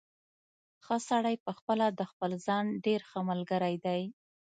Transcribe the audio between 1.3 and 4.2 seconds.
پخپله د خپل ځان ډېر ښه ملګری دی.